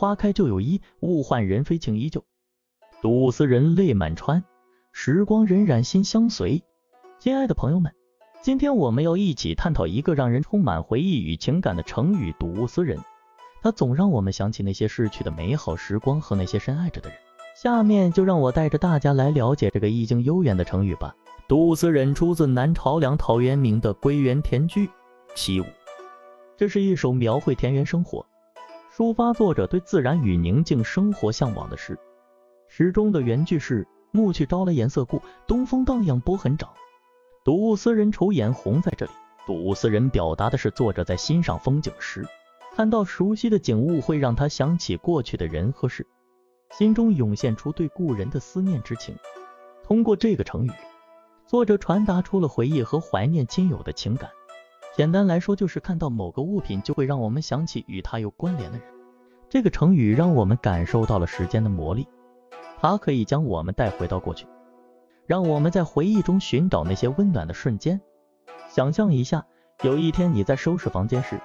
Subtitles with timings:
[0.00, 2.24] 花开就有一，物换人非情依旧。
[3.02, 4.42] 睹物思人泪满川，
[4.92, 6.62] 时光荏苒心相随。
[7.18, 7.92] 亲爱的朋友们，
[8.40, 12.98] 今天我们要一起探讨一个让人充满回忆与情感的成语“睹物思人”。
[13.60, 17.18] 它总让我们想起那些逝去的美好时光和那些深爱着的人。
[17.54, 21.14] 下面就让我带着大家来了解这个意境悠远的成语吧。
[21.46, 24.86] “睹物思人”出自南朝梁陶渊明的《归园田居·
[25.34, 25.64] 其五》，
[26.56, 28.24] 这是一首描绘田园生活、
[28.92, 31.96] 抒发作者对自然与宁静生活向往的诗。
[32.68, 36.68] 诗中的原句是“暮去朝来颜色故，东风荡漾波痕长。
[37.44, 38.82] 睹物思人愁眼红”。
[38.82, 39.12] 在这里
[39.46, 42.26] ，“睹物思人”表达的是作者在欣赏风景时，
[42.74, 46.04] 看到熟悉的景物会让他想起过去的人和事，
[46.72, 49.14] 心中涌现出对故人的思念之情。
[49.84, 50.70] 通过这个成语，
[51.46, 54.28] 作者传达出了回忆和怀念亲友的情感。
[54.96, 58.86] 简单来说，就是看到某个物品，就会让我们想起与他有关联的人。
[59.48, 62.06] 这个成语让我们感受到了时间的魔力。
[62.80, 64.46] 它可以将我们带回到过去，
[65.26, 68.00] 让我们在回忆中寻找那些温暖的瞬间。
[68.68, 69.46] 想象一下，
[69.82, 71.38] 有一天你在收拾房间时，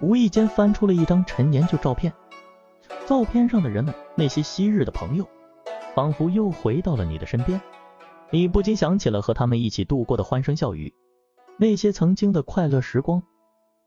[0.00, 2.12] 无意间翻出了一张陈年旧照片，
[3.06, 5.26] 照片上的人们，那些昔日的朋友，
[5.94, 7.60] 仿佛又回到了你的身边，
[8.30, 10.92] 你不禁想起了和他们一起度过的欢声笑语，
[11.56, 13.22] 那些曾经的快乐时光。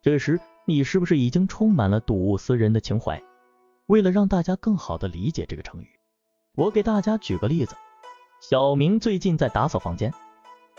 [0.02, 3.22] 这时，你是不是已经充满了睹物思人的情怀？
[3.88, 5.88] 为了让大家更好的理解这个成语。
[6.56, 7.76] 我给大家举个例子，
[8.42, 10.14] 小明最近在打扫房间，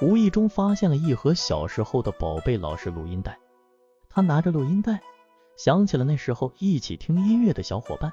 [0.01, 3.39] 无意中发现了一盒小时候的宝贝老式录音带。
[4.09, 5.01] 他拿着录音带，
[5.57, 8.13] 想起了那时候一起听音乐的小伙伴，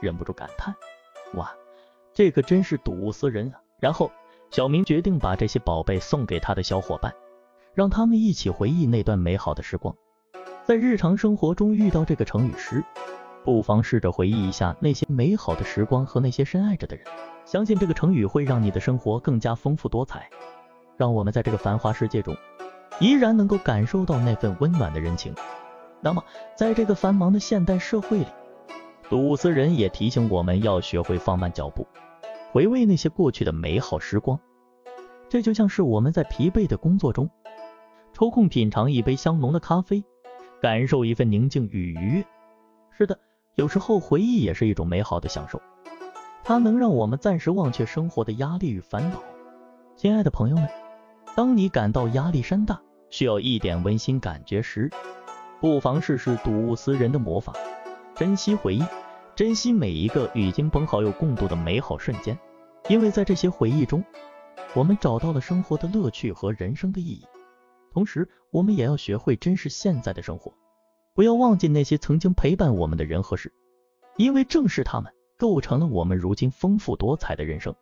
[0.00, 0.74] 忍不住感叹：
[1.34, 1.52] 哇，
[2.12, 3.60] 这可真是睹物思人啊！
[3.80, 4.10] 然后，
[4.50, 7.14] 小明决定把这些宝贝送给他的小伙伴，
[7.74, 9.94] 让他们一起回忆那段美好的时光。
[10.64, 12.82] 在日常生活中遇到这个成语时，
[13.44, 17.04] 不妨试着回忆一下那些美好的时光和那些深爱着的人，
[17.44, 20.30] 相信这个成语会让你的生活更加丰富多彩，
[20.96, 22.34] 让我们在这个繁华世界中
[23.00, 25.34] 依然能够感受到那份温暖的人情。
[26.00, 26.22] 那么，
[26.56, 28.26] 在这个繁忙的现代社会里，
[29.10, 31.86] 杜思人也提醒我们要学会放慢脚步，
[32.52, 34.38] 回味那些过去的美好时光。
[35.28, 37.28] 这就像是我们在疲惫的工作中，
[38.14, 40.04] 抽空品尝一杯香浓的咖啡，
[40.62, 42.24] 感受一份宁静与愉悦。
[42.96, 43.18] 是的。
[43.56, 45.60] 有时候回忆也是一种美好的享受，
[46.44, 49.20] 它能让我们暂时忘却生活的压力与烦恼。
[49.96, 50.68] 亲爱的朋友们，
[51.34, 52.80] 当你感到压力山大，
[53.10, 54.90] 需要一点温馨感觉时，
[55.60, 57.52] 不妨试试睹物思人的魔法，
[58.14, 58.82] 珍惜回忆，
[59.34, 62.38] 珍惜每一个与亲朋好友共度的美好瞬间，
[62.88, 64.04] 因为在这些回忆中，
[64.74, 67.24] 我们找到了生活的乐趣和人生的意义。
[67.94, 70.52] 同时，我们也要学会珍视现在的生活。
[71.14, 73.52] 不要忘记那些曾经陪伴我们的人和事，
[74.16, 77.72] 因为正是他们构成了我们如今丰富多彩的人生。